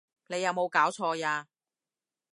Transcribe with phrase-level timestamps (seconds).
[0.29, 1.45] 你有無攪錯呀！